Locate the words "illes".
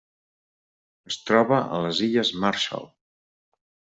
2.07-2.33